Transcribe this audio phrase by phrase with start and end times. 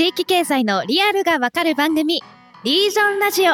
[0.00, 2.22] 地域経済のリアルがわかる番組
[2.64, 3.52] リージョンラジオ。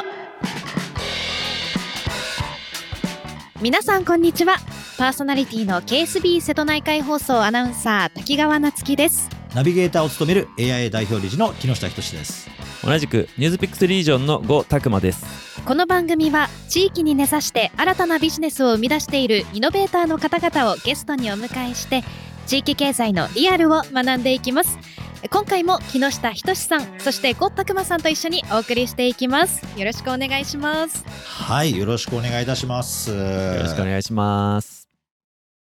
[3.60, 4.54] 皆さんこんにちは。
[4.96, 9.28] パーソナリティの KSB 瀬戸内海放送アナウンサー滝川夏樹です。
[9.56, 12.48] ナビゲーターを務める AIA 代表理事の木下仁です。
[12.84, 15.26] 同じくニュースピックスリージョンの呉拓磨です。
[15.64, 22.04] この番組は地域に根ざして新たなビジネスを生み出しているイノベーターの方々をゲストにお迎えして
[22.46, 24.78] 地域経済のリアルを学んでいきます
[25.28, 29.62] 今回も木下仁さんそして呉拓磨さんと一緒にお送りしていきます。
[29.78, 31.04] よろしくお願いします。
[31.06, 33.10] はいよろしくお願いいたします。
[33.10, 33.16] よ
[33.62, 34.85] ろしくお願いします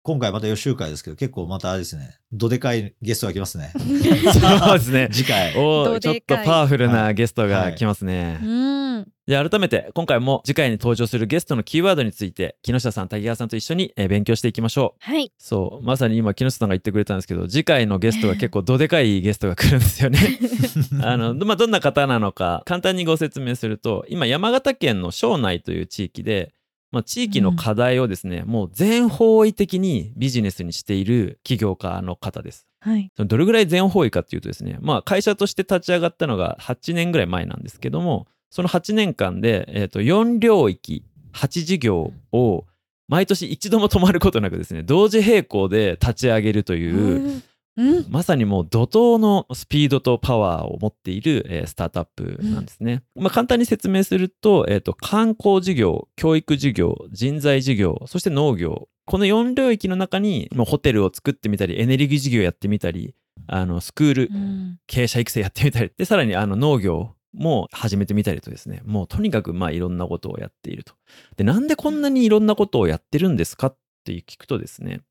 [0.05, 3.72] 今回また予習会ですけど、結構またあれですね、どでかいゲストが来ますね。
[3.73, 5.09] そうですね。
[5.12, 5.55] 次回。
[5.58, 8.38] おちょっとパワフルなゲストが来ますね。
[8.40, 15.04] はい、じゃあ改めて、今回も次回に登場するゲストのキーワードについて、木下さん、滝川さんと一緒に勉強していきましょう。
[15.04, 15.34] はい。
[15.40, 20.20] そう、まさに今、木下さんが言ってくれたんですけど、次回のゲストが結構どでかいゲストが来るんですよね。
[21.02, 26.54] あの、まあ、どんな方なのか、簡単にご説明すると、今、山形県の庄内という地域で、
[26.91, 32.68] まあ、地域の課題をですね、うん、もう全方位的にビジネスにしている起業家の方です。
[32.80, 42.66] はい、どれぐらい全方位かっていうとですね、まあ、会社として立ち上がったのが8年ぐらい前なんですけどもその8年間で、えー、と4領域8事業を
[43.08, 47.42] 毎年一度も止まることなくですね同時並行で立ち上げるという
[47.77, 53.04] うん、まさにもう怒涛のスピードとパワーを持っている、えー、スタートアップなんですね。
[53.15, 63.13] うん、まあ、簡単に説明すると,、えーと、観光事業教育事業人材事業そして農業この4領域の中にもうホテルを作ってみたりエネルギー事業やってみたり
[63.48, 70.94] あのスクール、うん、経営者育成やってみたりでさらにあの農業も始めてみたりとですねもうとにかくまあいろんなことをやっていると。
[71.35, 75.01] でなんでこんなにいろんなことをやってるんですかって聞くとですね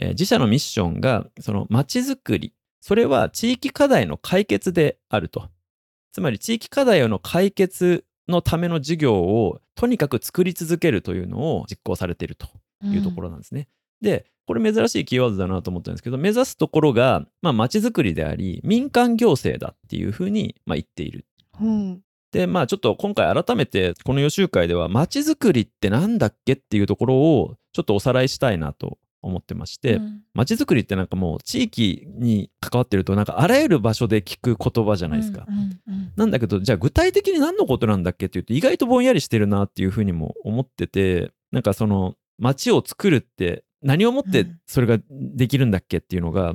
[0.00, 5.48] えー、自社のミッションが、その街づくり、それは地域課題の解決であると。
[6.12, 12.48] つまり地域課題の解決のための事業をとにかく作り続けるというのを実行されていると
[12.82, 13.68] いうところなんですね。
[14.02, 21.26] うん、で、これ珍しいキーワードだなと思ったんですけど、目指すところが、まあ、街づくりであり、民間行政だっていうふうに、まあ、言っている。
[21.60, 22.00] うん、
[22.32, 30.00] で、まあちょっと今回改めてこの予習会では街づくりってなんだっけっていうところをちょっとおさらいしたいなと思ってまして、
[30.34, 35.46] まちづくりってなんかもう地域に関わってるとなんかあらゆる場所で聞く言葉じゃないですか。
[36.16, 46.54] なんだけどじゃあ具体的に何のことなんだっけっていうと意外とぼんやりしてるなっていうふうにも思っててなんかその街を作るって何をもってそれができるんだっけっていうのが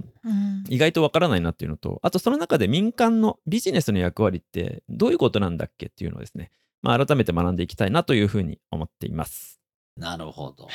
[0.69, 9.59] 意外とわからないなっていうのとあとその中で民間のビジネスの役割ってどういうことなんだっけっていうのをですね、まあ、改めて学んでいきたいなというふうに思っています。
[9.97, 10.67] なるほど。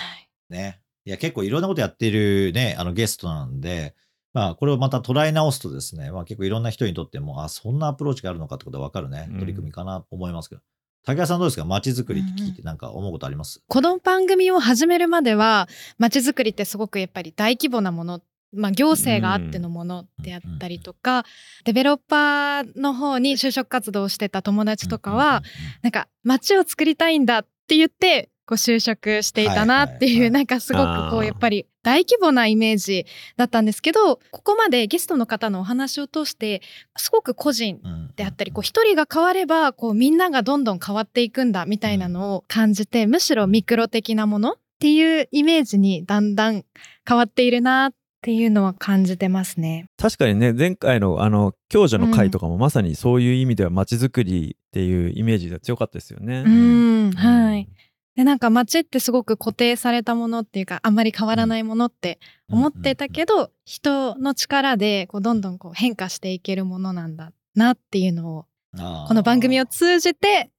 [0.49, 0.81] ね。
[1.11, 3.97] いや、結構いろんなことやってるね、あのゲストなんで、
[4.33, 10.61] まあ、これをまた捉え直すとですね、まあ結構いろんな人にとっても、あ、そんなアプローチがあるのかってことがわかるね、取り組みかなと思いますけど。
[11.05, 11.65] 竹谷さんどうですか？
[11.65, 15.67] 街づくりって聞いてなんか思うことあります、うん、この番組を始めるまでは
[15.99, 18.21] 街づくりってすごくやっぱり大規模なもの
[18.53, 21.25] まあ、行政があってのものであったりとか、
[21.65, 25.43] デベロッパーの方に就職活動をしてた友達とかは、
[25.83, 33.07] なんか街を作りたいんだって言ってこう就職していたなっていう、なんかすごくこうやっぱり大規模なイメージ
[33.37, 36.61] だったんですけどここまでゲストの方のお話を通して
[36.97, 37.81] すごく個人
[38.17, 46.65] であったり一人が変わればこうみんながどんどん変わっていくんだみたいなのを感じてむしろミクロ的なものっていうイメージにだんだん
[47.09, 49.87] 変わっているなっていうのは感じてますね。
[49.97, 56.45] 確かにね前回のあの共助の会とかもまさにそういう意味では街づくりっていうイメージが強かったですよね。
[56.47, 57.69] うん、はい。
[58.17, 70.51] でなんか街ってすごく固定されたものっていうかあんまり変わらないものって思ってたけど、人の力でこうどんどんこう変化していけるものなんだなっていうのをこの番組を通じて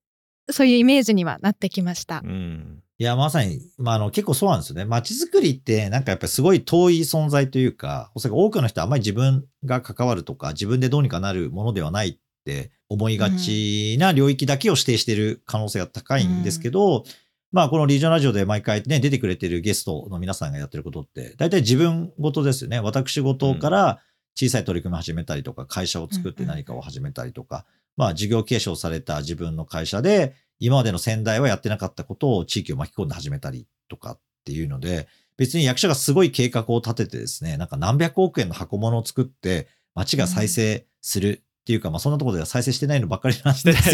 [0.49, 2.21] そういうイメージにはなってきました。
[2.23, 2.83] うん。
[2.97, 4.85] いや、まさに、まあ、あの、結構そうなんですよね。
[4.85, 17.03] 街づくりって、なんかやっぱりすごい遠い存在というか、おそらく多くの人はあんまり自分が関わるとか、自分でどうにかなるものではないって思いがちな領域だけを指定している可能性が高いんですけど、うん
[17.51, 22.79] まあ、このリージョンラジオで毎回ね、出てくれてるゲストの皆さんがやってることって、大体自分事ですよね。
[22.79, 23.99] 私事から
[24.35, 27.65] 小さい取り組みを始めたりとか、会社を作って何かを始めたりとか、
[27.97, 43.71] まあ、事業継承された自分の会社で、今までの先代はやってなかったことを地域を巻き込んで始めたりとかっていうので、別に役所がすごい計画を立ててですね、なんか何百億円の箱物を作って街が再生するっていうか、まあそんなところでは再生してないのばっかりなんで。
[43.71, 43.91] 結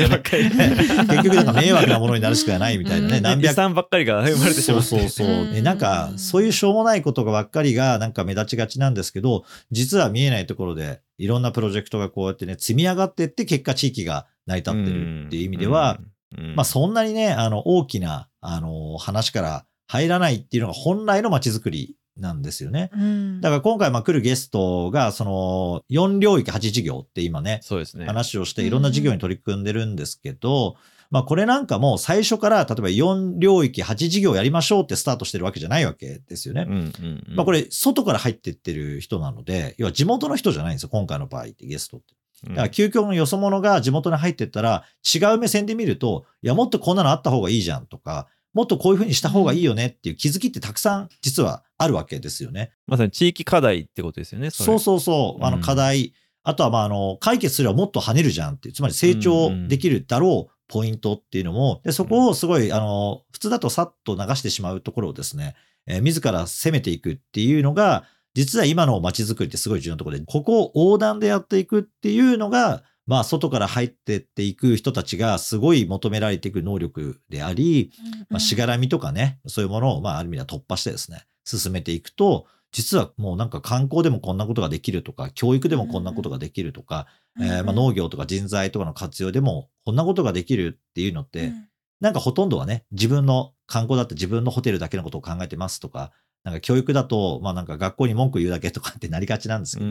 [1.23, 4.87] 局なんか迷惑なものになるしかないみたいなね、うん何百遺産ばっかりが生まれてしまって。
[4.87, 5.61] そうそうそう。
[5.61, 15.99] なんか、そういうしょうもないことがばっかりがなんか目立ちがちなんですけど、実は見えないところでいろんなプロジェクトがこうやってね、積み上がってって結果地域が成り立ってるっていう意味では、
[16.35, 22.89] うん、まあそんなにね、あの大きな、あの話から入らないっていうのが本来の街づくりなんですよね。
[22.93, 28.05] うんだから今回まあ来るゲストが、その4領域8事業って今ね、そうですね。
[28.05, 30.75] 話をしていろんな事業に取り組んでるんですけど、
[31.09, 36.65] まあこれなんかも最初から例えば4領域8事業やりましょうってスタートしてるわけじゃないわけですよね。
[36.67, 36.81] うんうん
[37.29, 42.17] うんまあこれ外から入ってってる人なので、要は地元の人じゃないんですよ、今回の場合ってゲストって。
[42.49, 48.27] だから究極のよそ者が地元に入ってったら違う目線で見ると、いやもっとこんなのあった方がいいじゃんとか、
[48.57, 52.71] もっとこういうふうにした方がいいよねっていう気づきってたくさん実はあるわけですよね。
[52.87, 54.49] まさに地域課題ってことですよね。
[54.49, 54.79] そうう。
[54.79, 65.55] そうそう、あのうん課題、あとはまああの解決すればもっと跳ねるじゃんっていう、つまり成長できるだろうポイントっていうのも、でそこをすごい、あの、普通だとさっと流してしまうところをですね、
[65.85, 77.91] えー自ら攻めていくっていうのが、実は今の街づくりってすごい重要なところで、ここを横断でやっていくっていうのが、まあ、外から入ってっていく人たちがすごい求められていく能力であり、
[78.29, 87.07] まあ、しがらみとかね、そういうものを、まあ、ある意味では突破してですね、進めていくと、実はもうなんか観光でもこんなことができるとか、教育でもこんなことができるとか、
[87.39, 91.53] えーまあ、農業とか人材とかの活用でもこんなことができるっていうのって、
[92.01, 96.11] なんかほとんどはね、自分の観光だって自分のホテルだけのことを考えてますとか、
[96.43, 99.89] なんか教育だと、まあなんか学校に文句言うだけとかってなりがちなんですけど、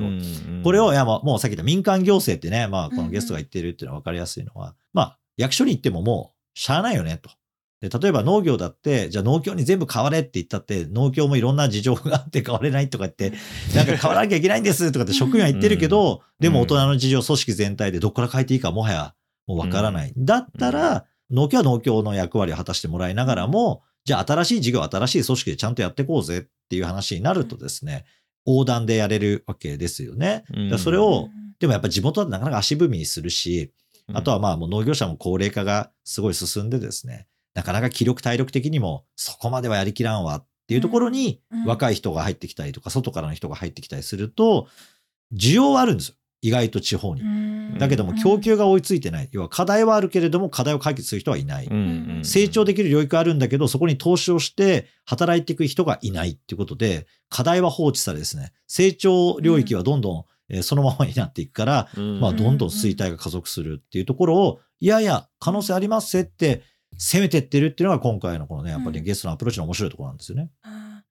[0.65, 7.31] これを、いや、まあ、もうさっき言った民間行政ってね、まあ、このゲストが言ってるっていうのは分かりやすいのは、まあ、役所に行ってももう、しゃあないよね、と。
[7.81, 13.37] で、例えば農業だって、じゃあ農協に全部変われって言ったって、農協もいろんな事情があって変われないとか言って、
[13.77, 19.15] なんか変わらなきゃいけないんですとかって職員は言ってるけど、でも大人の事情、組織全体でどこから変えていいかもはや、
[19.47, 20.13] もう分からない。
[20.17, 28.05] だったら、農協は農協の役割を果たしてもらいながらも、じゃあ新しい事業、新しい組織でちゃんとやっていこうぜっていう話になるとですね、
[28.47, 30.45] 横断でやれるわけですよね。
[30.49, 33.73] だからそれを、でもやっぱ地元だとなかなか足踏みするし、
[34.15, 41.65] あとはまあもう農業者も高齢化がすごい進んでですね、なかなか気力体力的にもそこまではやりきらんわっていうところにうん。
[41.65, 44.69] 若い人が入ってきたりとか、外からの人が入ってきたりすると、
[45.33, 46.15] 需要はあるんですよ。
[46.47, 47.23] 意外と地方に。
[47.79, 49.29] だけども供給が追いついてない。
[49.33, 51.69] 要は課題はあるけれども課題を解決する人はいない。
[52.23, 61.89] 成長できる領域はあるんだけど、そこに投資をして働いていく人がいないっていうことで、課題は放置されですね、成長領域はどんどん、えーそのままになっていくから、
[62.21, 66.63] まあ、どんどん衰退が加速するっていうところを、いやいや、可能性ありますせって、
[66.99, 70.51] 攻めてってるっていうのが今回のこのね、やっぱりうんゲストのアプローチの面白いところなんですよね。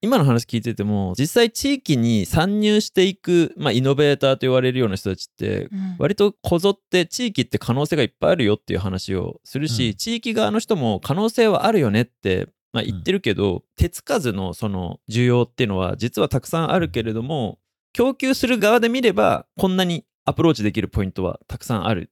[0.06, 5.68] 今の話聞いてても実際地域に参入していく、まあ、イノベーターと言われるような人たちって
[5.98, 9.96] 割とこぞって地域って可能性がいっぱいあるよっていう話をするし、うん。
[9.96, 17.58] 地域側の人も可能性はあるよねって、まあ、言ってるけど、手つかずのその需要っていうのは実はたくさんあるけれども
[17.94, 22.12] 供給する側で見ればこんなにアプローチできるポイントはたくさんある。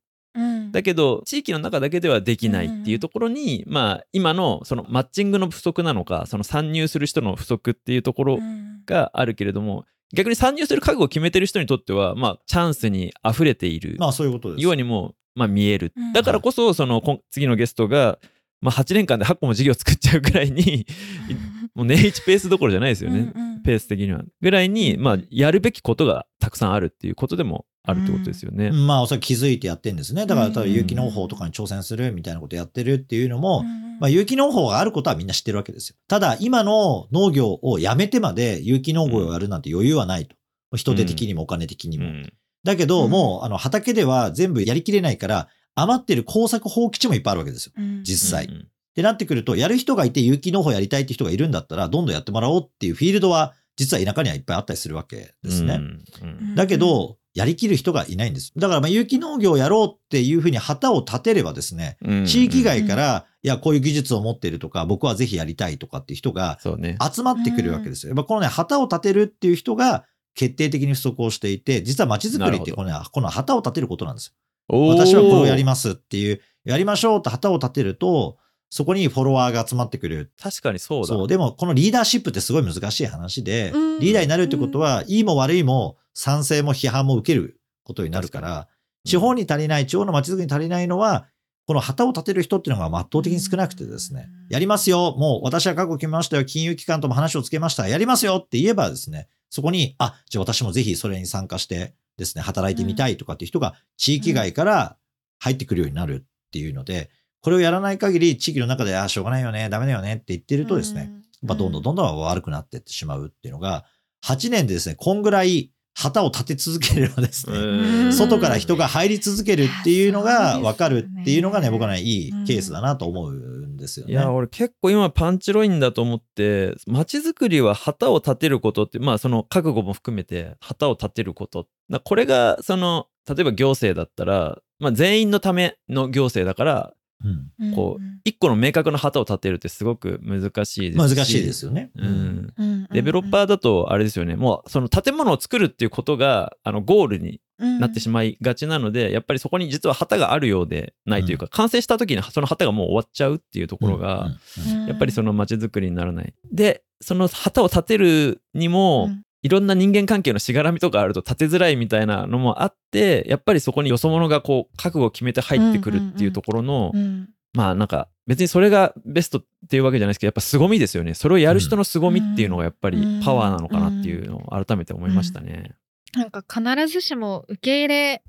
[0.71, 8.39] だけど地域の中だけではできないっていうところに、まあ今のそのマッチングの不足なのかその参入する人の不足っていうところ
[8.85, 14.63] があるけれども逆に参入する覚悟を決めてる人にとってはまあチャンスに溢れているまあ、そういうことです。
[14.63, 15.91] ようにも、まあ、見える。
[15.95, 16.13] うん。
[16.13, 17.01] だからこそその
[17.31, 18.19] 次のゲストが、
[18.62, 20.86] まあ、8年間で8個も事業作っちゃうぐらいに
[21.74, 23.33] もう年一ペースどころじゃないですよね、
[23.63, 24.24] ペース的には。
[24.41, 28.72] ぐらいに、まあ、やるべきことがたくさんあるっていうことでもあるってことですよね。
[28.72, 30.25] まあ、おそらく気づいてやってんですね。
[30.25, 33.63] だから、うん例えば有機農法とかに挑戦するみたいなことやってるっていうのも、
[34.00, 35.96] まあ、有機農法があることはみんな知ってるわけですよ。
[36.08, 40.36] ただ、今の農業をやめてまで有機農業をやるなんて余裕はないと。
[40.75, 42.06] 人手的にもお金的にも。
[42.06, 42.34] うん
[42.66, 47.74] だけど、うんもう、あの、畑では全部やりきれないから、余ってる工作放棄地もいっぱいあるわけですよ。
[48.04, 48.46] 実際。
[48.46, 55.75] うんってなってくると、やる人がいて有機農法やりたいって人がいるんだったら、どんどんやってもらおうっていうフィールドは、実は田舎にはいっぱいあったりするわけですね。
[55.75, 58.54] うんうんだけど、やりきる人がいないんです。
[58.56, 66.60] だから、まあ、有機農業をやろうっていうふうに旗を立てればですね、うん地域外から、いや、こういう技術を持っているとか、僕はぜひやりたいとかっていう人が。
[66.62, 68.12] 集まってくるわけですよ。
[68.12, 74.34] やっぱこのね、旗を立てるっていう人が決定的に不足をしていて、実は街づくりってこの,、ね、この旗を立てることなんです
[74.70, 74.88] よ。
[74.90, 78.38] 私はこれをやりますっていう、やりましょうって旗を立てると、
[78.70, 80.32] そこにフォロワーが集まってくる。
[80.42, 81.08] 確かにそうだ。
[81.08, 81.28] そう。
[81.28, 88.67] でも、このリーダーシップってすごい難しい話で、うんリーダーになるってことは、いいも悪いも賛成も批判も受けることになるから、
[89.05, 91.27] 地方に足りない、地方の街づくりに足りないのは、
[91.65, 104.98] この旗を立てる人っていうのが圧倒的に少なくてですね、やりますよ、もう私は覚悟決めましたよ、金融機関とも話をつけました、やりますよって言えばですね、そこに、あ、じゃあ私もぜひそれに参加して、ですね、働いてみたいとかっていう人が地域外から
[105.39, 107.10] 入ってくるようになるっていうので、
[107.41, 113.86] これをやらない限り地域の中で、ああ、しょうがないよね、ダメだよねって言ってるとですね、やっぱどんどんどんどん悪くなっていってしまうっていうのが、
[114.25, 124.13] 8年でですね、こんぐらい旗を立て続ければですね、うん外から人が入り続けるっていうのいがや分かるっていうのがね、僕はね、いいケースだなと思うんですよね。
[124.13, 131.67] いや俺結構今パンチロインだと思って街づくりは旗を立てることってまあその覚悟も含めて旗を立てること。
[131.89, 136.93] だこれがその例えば行政だったら、まあ、全員のための行政だから
[137.24, 137.74] うん。
[137.74, 141.15] こう一個の明確な旗を立てるってすごく難しいですし。
[141.15, 141.92] 難しいですよね。
[141.96, 142.53] うん。
[142.58, 142.88] うん。
[142.92, 144.36] デベロッパーだとあれですよね。
[144.36, 154.82] もうその建物を作るっていうことがあのゴールになってしまいがちなので、やっぱりそこに実は旗があるようでないというか、完成した時にその旗がもう終わっちゃうっていうところが、うん。
[154.82, 154.88] うん。
[154.88, 156.34] やっぱりその街づくりにならない。
[156.51, 171.13] でその旗を立てるにも、うんいろんな人間関係のしがらみとかあると立てづらいみたいなのもあってやっぱりそこによそ者がこう覚悟を決めて入ってくるっていうところの、うんまあなんか別にそれがベストっていうわけじゃないですけどやっぱ凄みですよね。
[171.13, 175.75] それをやる人の凄みっていうのがやっぱりパワーなのかなっていうのを改めて思いましたね。
[176.15, 178.23] なんか必ずしも受け入れ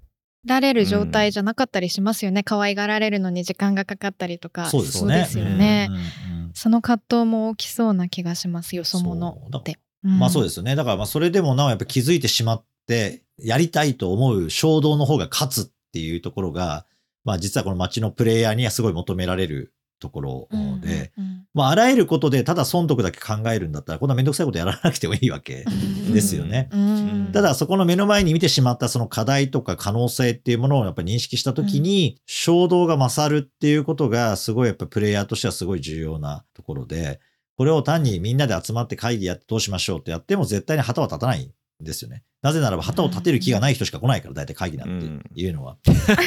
[0.44, 4.66] られる状態じゃなかったりしますよね、可愛がられるのに時間がかかったりとか。
[4.66, 5.26] そうですね。
[5.36, 9.64] よね、うんうんその葛藤も大きそうな気がしますよそ者そ
[10.04, 10.76] まあそうでですよね。
[10.76, 16.86] だからまあそれでもなおやっぱ気づいてしまって、やりたいと思う衝動の方が勝つっていうところが、
[17.24, 20.48] まあ実はこの街のプレイヤーにはすごい求められるところ
[20.82, 21.12] で、
[21.54, 25.64] まああらゆることでただ損得だけ考えるんだったら、こんなめんどくさいことやらなくてもいいわけ。
[26.12, 37.20] ですよねうんただそこの目の前に見てしまったその課題とか可能性っていうものをやっぱ認識したときに、衝動が勝るっていうことがすごいやっぱプレイヤーとしてはすごい重要なところで、
[37.56, 42.22] これを単にみんなで集まって会議やってどうしましょうってやっても絶対に旗は立たないんですよね。
[42.44, 45.78] なぜならば旗を立てる気がない人しか来ないから、大体会議なんていうのは。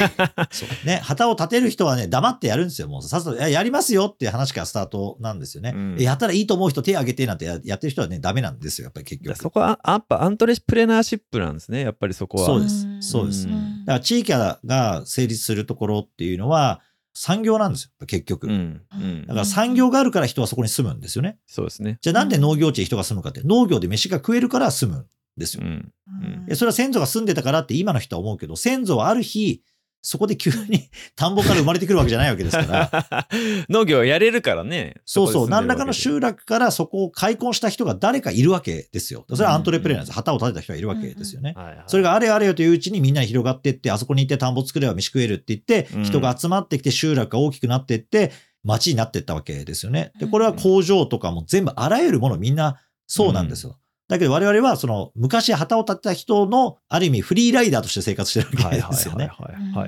[0.50, 0.96] そうね。
[0.96, 2.88] 旗を立てる人はね、黙ってやるんですよ。
[2.88, 5.74] もうさっさと、いややりますよっていう話からスタートなんですよね。
[5.76, 8.86] うんえやったらいいと思う人手挙げてなんてややってる人はね、ダメなんですよ。
[8.86, 9.38] やっぱり結局。
[9.38, 12.46] そこはやっぱアントレプレナーシップなんですねやっぱりそこは。
[12.46, 14.58] そうですんそうですんだから地域が
[15.04, 16.80] 成立するところっていうのは
[17.20, 18.46] 産業なんですよ、結局。
[18.46, 21.38] うんうんだから産業があるから人はそこに住むんですよね。
[21.46, 21.98] そうですね。
[22.00, 25.06] じゃあなんで農業地に人が住むかって、農業で飯が食えるから住むん
[25.36, 25.64] ですよ。
[25.64, 29.62] うんうんえそれは先祖が住んでたからって今の人は思うけど、先祖はある日、
[30.00, 33.28] そこで急に 田んぼから生まれてくるわけじゃないわけですから。
[33.68, 34.96] 農業やれるからね。
[35.04, 39.24] そうそう、何らかの集落からそこを開墾した人が誰かいるわけですよ。
[39.28, 40.14] それはアントレプレーナーです。
[40.14, 41.54] 旗を立てた人がいるわけですよね。
[41.86, 48.32] それがあれあれよといううちにみんなに広がっていって、あそこに行って田んぼ作れば飯食えるって言ってうん、人が集まってきて集落が大きくなっていって、
[48.64, 50.12] 町になっていったわけですよね。
[50.18, 53.78] で、これは工場とかも全部あらゆるものみんなそうなんですよ。
[54.08, 59.30] だけど我々はその昔旗を立てた人のある意味フリーライダーとして生活してるわけですよね。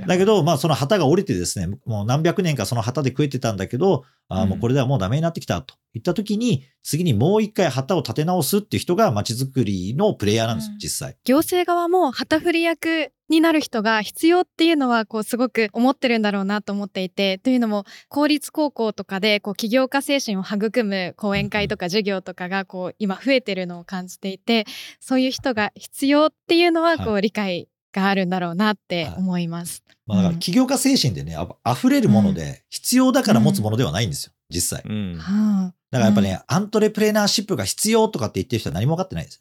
[0.07, 5.75] だけど、まあその旗が降りてですね、もう何百年かその旗で食えてたんだけど、ああ、もうこれではもうダメになってきたと。
[5.93, 10.79] 言った時に、次にもう一回旗を立て直すっていう人が街づくりのプレイヤーなんですよう、ん。
[10.79, 11.17] 実際。
[11.25, 24.67] 行政側も旗振り役になる人が必要っていうのはこうすごく思ってるんだろうなと思っていてというのも公立高校とかでこう起業家精神を育む講演会とか授業とかがこう今増えてるのを感じていて
[24.99, 29.83] そういう人が必要っていうのはこはう理解があるんだろうなって思います。
[30.07, 34.83] まあだから起業家精神でね、あ溢れるもので、必要だから持つものではないんですよ、実際。
[34.89, 39.41] うんはだからやっぱね、アントレプレーナーシップが必要とかって言ってる人は何も分かってないです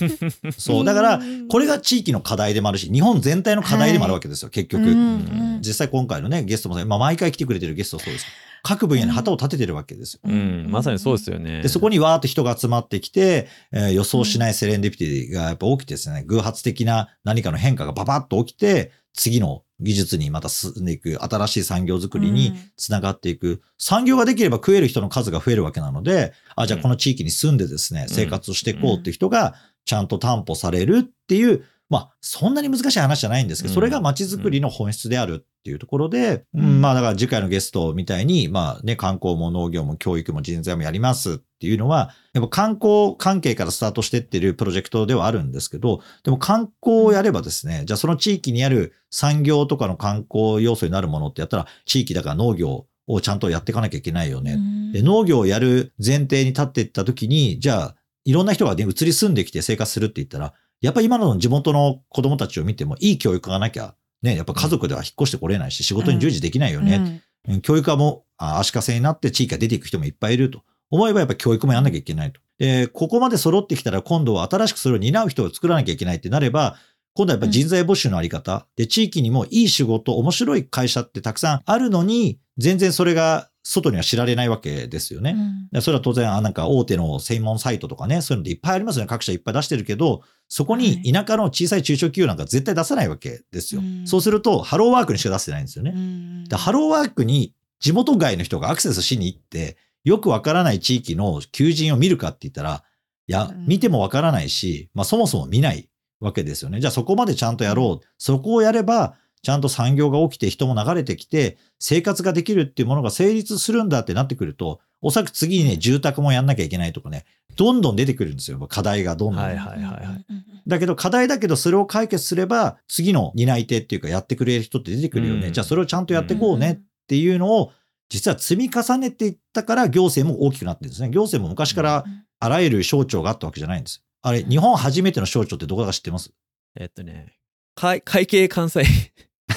[0.00, 0.32] ね。
[0.48, 0.84] あ そう。
[0.84, 4.84] だから、これが地域の課題でもあるし、日本全体の課題でもあるわけですよ、結局。
[4.84, 8.26] うん実際今回のね、ゲストもまあ毎回来てくれてるゲストはそうです。
[8.66, 10.20] 各分野に旗を立ててるわけですよ。
[10.24, 11.62] うん、まさにそうですよね。
[11.62, 23.62] で、そこにわーっと人が集まってきて、えー予想しないセレンディピティがやっぱ起きてですね、偶発的な何かの変化がババッと起きて、次の技術にまた進んでいく、新しい産業づくりにつながっていく。
[23.78, 29.54] 産業ができれば食える人の数が増えるわけなので、あ、じゃあこの地域に住んでですね、うん生活をしていこうっていう人が
[29.84, 33.74] ちゃんと担保されるっていう、まあ、そんなに難しい話じゃないんですけど、うん。
[33.74, 36.64] それが街づくりの本質であるっていうところで、うん。
[36.64, 54.58] うんまあだから次回のゲストみたいに、まあね、観光も農業も教育も人材もやりますっていうのは、やっぱ観光関係からスタートしてってるプロジェクトではあるんですけど、でも観光をやればですね、じゃあその地域にある産業とかの観光要素になるものってやったら、地域だから農業をちゃんとやっていかなきゃいけないよね。
[54.92, 66.96] で農業をやる前提に立っていった時に、じゃあ、いろんな人がね、移り住んできて生活するって言ったら、やっぱり今の地元の子供たちを見ても、いい教育がなきゃ、ね、やっぱ家族では引っ越してこれないし、仕事に従事できないよね。
[66.96, 67.22] うん
[67.62, 70.62] 教育はもうあ足かせになって地域が出ていく人もいっぱいいると。
[70.90, 72.40] 思えばやっぱ教育もやんなきゃいけないと。
[72.58, 76.76] で、ここまで揃ってきたら今度は新しくそれを担う人を作らなきゃいけないってなれば、
[77.14, 85.36] 今度はやっぱ人材募集のあり方、で、地域にもいい仕事、面白い会社ってたくさんあるのに、全然それが外には知られないわけですよね。
[85.72, 89.08] でそれは当然、あなんか大手の専門サイトとかね、そういうのでいっぱいありますよね。
[89.08, 93.80] 各社いっぱい出してるけど、そこに田舎の小さい中小企業なんか絶対出さないわけですよ。
[93.80, 95.92] うんそうすると、ハローワークにしか出してないんですよね。
[95.96, 102.84] うんでハローワークに地元外の人がアクセスしに行って、よくわからない地域の求人を見るかって言ったら、
[103.26, 105.88] いやう、ん見てもわからないし、まあそもそも見ない
[106.20, 106.80] わけですよね。
[106.80, 108.06] じゃあそこまでちゃんとやろう。
[108.16, 118.58] そこをやれば、ちゃんと産業が起きて人も流れてきて、生活ができるっていうものが成立するんだってなってくると、おそらく次にね、住宅もやんなきゃいけないとかね、どんどん出てくるんですよ。
[118.66, 119.44] 課題がどんどん。
[119.44, 120.26] はいはいはいはい。
[120.66, 125.46] だけど課題だけどそれを解決すれば次の担い手っていうかやってくれる人って出てくるよね。
[125.46, 127.72] うんじゃあそれをちゃんとやっていこうねっていうのを
[128.08, 131.10] 実は積み重ねていったから行政も大きくなってるんですね。
[131.10, 132.04] 行政も昔から
[132.40, 134.02] あらゆる省庁があったわけじゃないんです。
[134.22, 136.32] あれ、日本初めての省庁ってどこだか知ってます？
[136.74, 137.36] えっとね、
[137.76, 138.82] 会会計関西。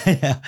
[0.08, 0.42] い や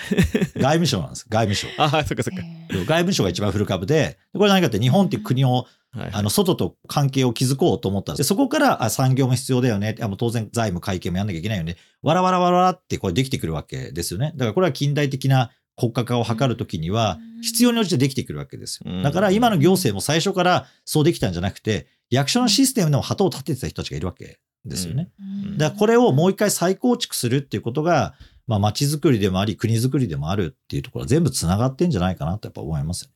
[0.55, 1.25] 外務省なんです。
[1.27, 1.67] 外務省。
[1.81, 2.43] ああ、そっかそっか。
[2.69, 8.25] 外務省が一番古株で、これ何かって日本っていう国をはいはいあの、外と関係を築こうと思ったんです。
[8.25, 9.95] でそこから、あ、産業も必要だよね。
[9.99, 11.75] あもう当然財務会計もやんなきゃいけないよね。
[12.01, 14.31] わらわらわらわらってこれできてくるわけですよね。
[14.35, 18.89] だからこれは近代的な国家化を図るときにはうん必要に応じてできてくるわけですよ。
[18.89, 25.09] うんだから今の行政も最初からそうできたんじゃなくて、役所のシステムでも旗を立ててた人たちがいるわけですよね。
[25.19, 28.13] んだからこれをもう一回再構築するっていうことが、
[28.51, 33.15] まあ街づくりでもあり、国づくりでもあるっていうところは全部つながってんじゃないかなとやっぱ思いますよね。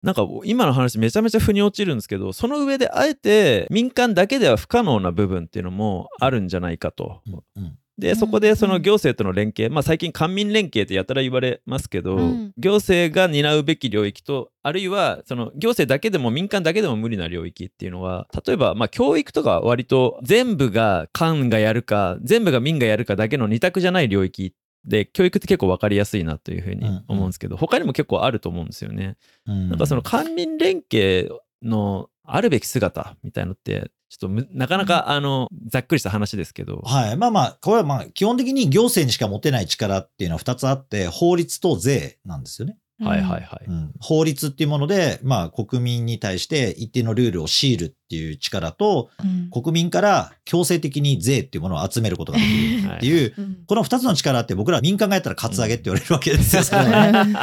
[0.00, 7.20] なんか今の話めちゃめちゃ腑に落ちるんですけど、その上であえて民間だけでは不可能な部分っていうのもあるんじゃないかと。
[7.26, 12.52] うんうんで、そこでその行政との連携、まあ最近官民連携ってやたら言われますけど、うん。
[12.56, 29.16] 行政が担うべき領域と、あるいはその行政だけでも民間だけでも無理な領域っていうのは、例えばまあ教育とかは割と全部が官がやるか、全部が民がやるかだけの二択じゃない領域で、教育って結構分かりやすいなというふうに思うんですけど、他にも結構あると思うんですよね。
[29.46, 29.70] うん。
[29.70, 31.30] なんかその官民連携
[31.62, 37.16] のあるべき姿みたいのって、ちょっとむなかなかあのざっくりした話ですけど、はい。
[37.16, 42.78] まあまあ、これはまあ、基本的に行政にしか持てない力っていうのは2つあって、法律と税なんですよね。
[43.00, 43.64] はいはいはい。
[43.68, 49.50] うん、法律っていうもので、まあ、国民に対して一定のルールを強いるっていう力と、うん。
[49.50, 53.56] 国民から強制的に税っていうものを集めることができるっていう、うん。
[53.66, 56.62] この2つの力って僕ら民間がやったらカツアゲって言われるわけですよ。
[56.64, 57.34] それはね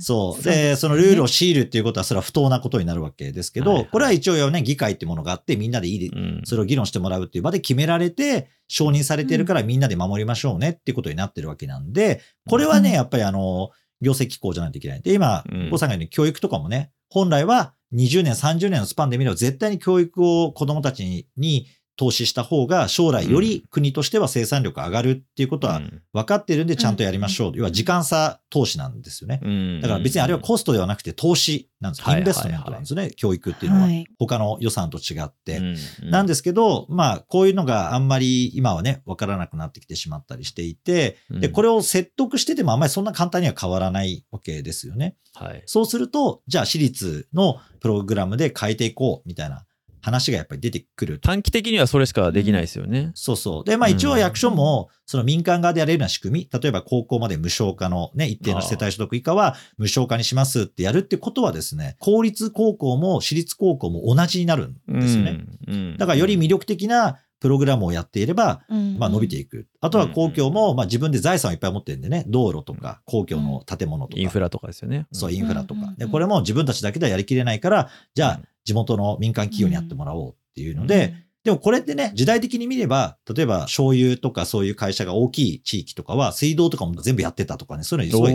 [0.00, 0.42] そう。
[0.42, 3.88] で、そのルールを強いるっていうことは、それは不当なことになるわけですけど、はいはい。
[3.90, 6.42] これは一応ね、議会っていうものがあって、みんなでいい、うん。
[6.44, 12.94] それを議論してもらうっていう場で決められて、承認されてるからみんなで守りましょうねっていうことになってるわけなんで、これはね、うん。
[12.96, 13.70] やっぱりあの、
[14.02, 15.02] 行政機構じゃないといけない。
[15.02, 21.68] で、今うん、郷さんが言うように教育とかもね、本来は20年、30年のスパンで見れば絶対に教育を子供たちにに
[22.02, 27.52] 投資した方が将来より国としては生産力が上がるっていうことはうん分かってるんでちゃんとやりましょう。
[27.54, 29.40] 要は時間差投資なんですよね。
[29.40, 32.02] うんだから別にあれはコストではなくて投資なんです。
[32.02, 33.12] はいインベストメントなんですね。
[33.16, 35.58] 教育っていうのははい他の予算と違って。
[35.58, 35.76] うん
[36.10, 45.16] なんですけど、まあ、こういうのがあんまり今はね、わからなくなってきてしまったりしていて、で、これ、れを説得しててもあんまりそんな簡単には変わらないわけですよね。
[45.34, 49.64] はいそうすると、じゃあ私立のプログラムで変えていこうみたいな
[50.02, 51.28] 話がやっぱり出てくると。
[51.28, 53.12] 短期的にはそれしかできないですよね。
[53.14, 53.64] そうそう。
[53.64, 65.44] で、まあ一応役所も、その民間側でやれるような仕組み、例えば高校まで無償化のね、一定の世帯所得以下は無償化にしますってやるってことはですね、公立高校も私立高校も同じになるんですよね。
[65.68, 68.62] うんうんだからより魅力的なプログラムをやっていれば、
[68.98, 69.66] まあ伸びていく。
[69.80, 74.20] あとは公共も、まあ自分で財産をいっぱい持ってるんでね、道路とか公共の建物とか。
[74.20, 75.06] インフラとかですよね。
[75.12, 75.92] そう、インフラとかうんうんう。
[75.94, 88.28] んで、これも自分たちだけではやりきれないから、じゃあうん地元の民間企業にやってもらおうっていうので、でもこれってね、時代的に見れば、例えば醤油とかそういう会社が大きい地域とかは、水道とかも全部やってたとかね、そういうのすご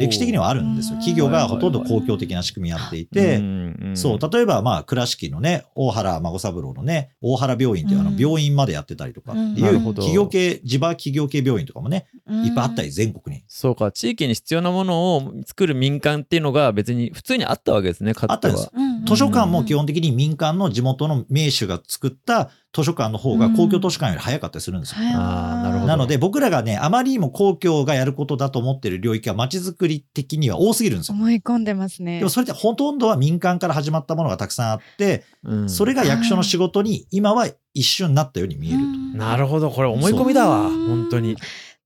[0.04, 0.96] 歴史的にはあるんですよ。
[0.96, 1.00] うん。
[1.00, 3.40] 企業がほとんど公共的な仕組みやっていて、
[3.94, 8.16] そう、例えばまあ、倉敷のね、大原孫三郎のね、大原病院っていうあのうん。
[8.16, 12.44] 病院までやってたりとかってうんいう企業系、地場企業系病院とかもね、うん。
[12.44, 13.44] いっぱいあったり、全国に。
[13.46, 18.14] そうか、地域に必要なものを作る民間っていうのが別に普通にあったわけですね。
[18.26, 18.68] あったんです。
[18.74, 25.00] うん図書館も基本的に民間の地元の名手が作った図書館の方が公共図書館より早かったりするんですよ。
[25.00, 31.14] なるほどなので僕らがね、あまりにも公共がやることだと思ってる領域は街づくり的には多すぎるんですよ。
[31.14, 38.78] 思い込んでますねでもそれってほとんどは民間から始まったものがたくさんあって、うんそれが役所の仕事に今は一瞬なったように見える
[39.12, 39.18] と。
[39.18, 41.36] なるほど、これ思い込みだわ、本当に。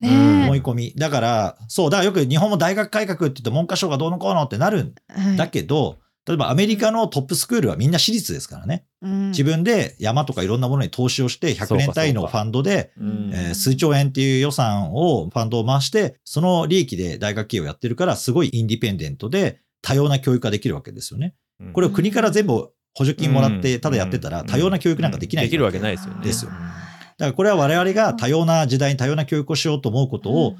[0.00, 0.94] ねうん思い込み。
[0.96, 8.84] だから、そう、だからよく日本も大学改革って言って文科省がどうのこうのってなるんはいだけど、例えばアメリカのトップスクールはみんな私立ですからね。
[9.00, 21.34] うん自分で山とかいろんなものに投資をして、100年単位のファンドで、うんえー数兆円っていう予算を、ファンドを回して、その利益で大学経営をやってるから、すごいインディペンデントで多様な教育ができるわけですよね。
[21.72, 25.46] これを国から全部補助金もらって、ただやってたら、多様な教育なんかできない。
[25.46, 26.24] できるわけないですよね。
[26.24, 30.56] ですよだからこれは我々が多様な時代に多様な教育をしようと思うことを、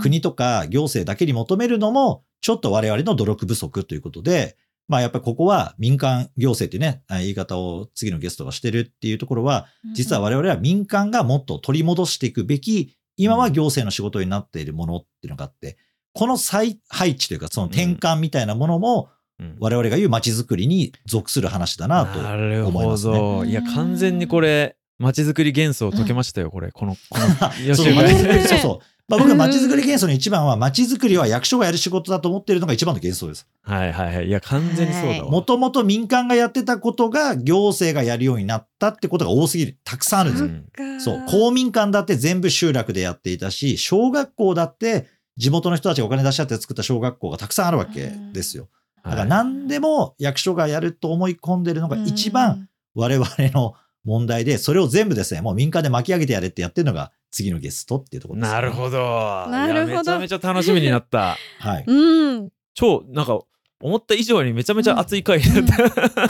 [0.00, 4.56] 国とか行政だけに求めるのも、ちょっと我々の努力不足ということで、
[4.92, 15.78] まあやっぱりここは民間行政っていうね、あ言い方を次のゲストがしてるっていうところは、実は我々は民間がもっと取り戻していくべき、今は行政の仕事になっているものっていうのがあって、
[16.12, 19.08] この再配置というかその転換みたいなものも、
[19.40, 19.56] うん。
[19.60, 23.18] 我々が言う街づくりに属する話だなとなるほ思いますね。
[23.18, 23.44] ど。
[23.46, 26.70] いや、完全にこれ、街づくり幻想解けましたよ、これ。
[26.70, 27.26] この、この、
[27.74, 33.46] そうそうまあ、僕は街づくり幻想の一番は、街づくりは役所がやる仕事だと思っているのが一番の幻想です。
[33.62, 34.28] はいはいはい。
[34.28, 35.30] いや、完全にそうだわ。
[35.30, 39.76] もともと民間がやってたことが行政がやるようになったってことが多すぎる。
[39.84, 40.48] たくさんあるんですよ。
[40.78, 41.24] うんそう。
[41.28, 48.68] 公民館だって全部集落でやっていたし、小学校だって地元の人たちがお金出し合って作った小学校がたくさんあるわけですよ。
[49.04, 59.46] だからはい何でも役所がやると思い込んでるのが一番我々の問題で、それを全部ですね、もう民間で巻き上げてやれってやってるのが次のゲストっていうところです、なるほど。
[59.50, 61.36] なるほどめちゃめちゃ楽しみになった。
[61.58, 61.84] はい。
[61.86, 63.38] うん超、なんか、
[63.80, 66.28] 思った以上にめちゃめちゃ熱い回だった。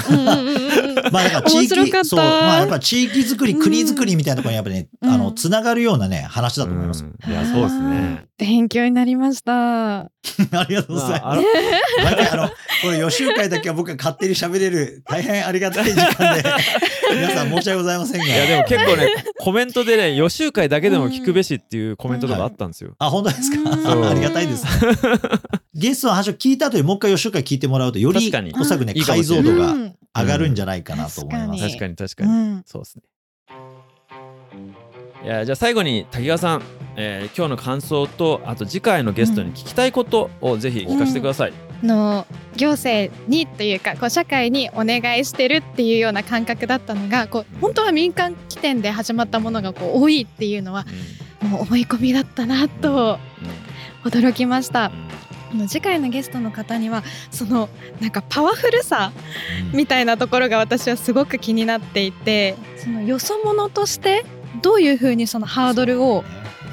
[1.10, 7.04] まあだから地域、面白かったそう、まあやっぱ地域づくり、うん国づくりみたいなところにやっぱね、うんあの、つながるようなね、話だと思います。
[7.04, 8.24] うんいや、そうですね。
[8.38, 9.98] 勉強になりました。
[10.02, 10.08] あ
[10.68, 12.04] りがとうございまああのます。
[12.04, 12.54] 毎回あの、こ
[12.90, 16.42] れ予習会だけは僕が勝手に喋れる、大変ありがたい時間で、
[17.14, 18.26] 皆さん申し訳ございませんが。
[18.26, 22.94] いや、でも結構ね、コメントでね、予習会だけでも聞くべしっていうコメントとかあったんですよ。
[22.98, 23.70] あ、本当ですか？
[23.70, 24.70] うんありがたいですね。
[25.74, 31.64] ゲストの話を聞いた後にもう一回予習会聞いてもらうと、よりおそらくね、いいかも解像度がうん上がるんじゃないかなと思います。
[31.64, 32.30] うん確かに確かに。
[32.30, 33.02] うんそうですね。
[35.24, 36.62] いや、じゃあ最後に滝川さん、
[36.96, 41.52] えー今日の感想と、あと次回のゲストに聞きたいことをぜひ聞かせてください。
[41.82, 50.86] の行政にというかこう社会にお願いしてるっていうような感覚だったのがこう本当は民間起点で始まったものがこう多いっていうのは
[51.40, 53.18] もう思い込みだったなと
[54.04, 54.92] 驚きました。
[55.68, 57.68] 次回のゲストの方にはその
[58.00, 59.12] なんかパワフルさ
[59.72, 59.76] うん。
[59.76, 64.24] みたいなところが私はすごく気になっていてそのよそ者として
[64.62, 66.24] どういうふうにそのハードルを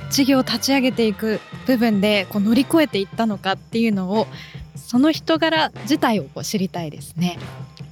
[0.09, 4.27] 事業を立ち上げていく部分でこう乗り越えていったのかっていうのを
[4.75, 7.37] その人柄自体をこう知りたいですね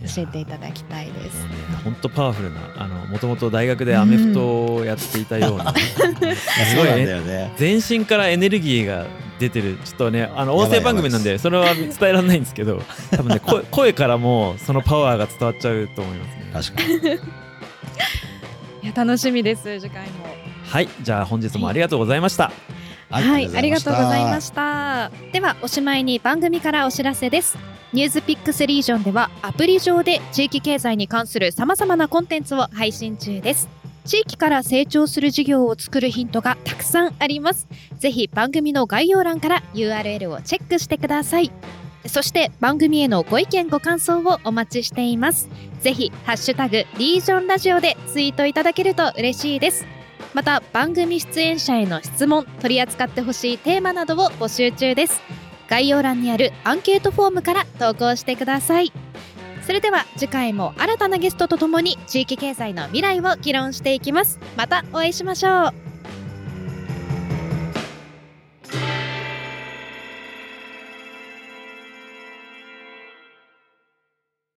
[0.06, 1.46] 教えていただきたいです。
[1.84, 5.74] 本当パワフルなあのもともと大学でアメフトをやっていたような、う
[6.86, 7.54] なんだよね。
[7.58, 9.06] 全身からエネルギーが
[9.40, 12.82] 出てるちょっとねあの音声番組なんでそれは伝えられないんですけど
[13.12, 17.16] 多分ね声 声からもそのパワーが伝わっちゃうと思いますね確かに。
[18.84, 20.28] いや楽しみです次回も。
[20.66, 22.54] はいじゃあ本日もありがとうございました、はい、
[23.10, 23.22] あ
[23.62, 25.12] りがとうございましした。
[25.32, 27.58] ではおしまいに番組からお知らせです。
[27.93, 33.70] ニュースピックスリージョンではアプリ上で地域経済に関する様々なコンテンツを配信中です。
[34.06, 37.67] 地域から成長する事業を作るヒントがたくさんあります。
[37.98, 41.52] ぜひ番組の概要欄から URL をチェックしてください。
[42.06, 45.50] そして番組へのご意見ご感想をお待ちしています。
[45.82, 49.97] ぜひハッシュタグリージョンラジオでツイートいただけると嬉しいです。
[50.38, 55.19] また番組出演者への質問取り扱ってほしいテーマなどを募集中です。
[55.67, 58.93] 概要欄にあるアンケートフォームから投稿してください。
[59.63, 64.39] それでは次回も新たなゲストとともに地域経済の未来を議論していきます。
[64.56, 65.87] またお会いしましょう。